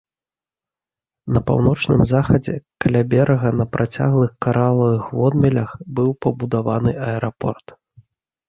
[1.33, 2.55] На паўночным захадзе
[2.85, 5.69] каля берага на працяглых каралавых водмелях
[6.01, 7.67] быў пабудаваны аэрапорт.